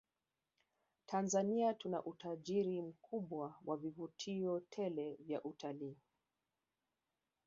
Tanzania 1.05 1.73
tuna 1.73 2.03
utajiri 2.03 2.81
mkubwa 2.81 3.55
wa 3.65 3.77
vivutio 3.77 4.59
tele 4.59 5.15
vya 5.19 5.43
utalii 5.43 5.97